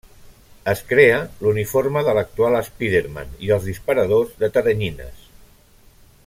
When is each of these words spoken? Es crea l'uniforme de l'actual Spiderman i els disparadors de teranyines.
Es 0.71 0.79
crea 0.91 1.19
l'uniforme 1.45 2.03
de 2.07 2.15
l'actual 2.19 2.57
Spiderman 2.71 3.37
i 3.49 3.53
els 3.59 3.69
disparadors 3.73 4.35
de 4.41 4.51
teranyines. 4.57 5.25